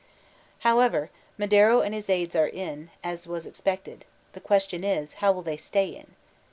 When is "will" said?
5.31-5.43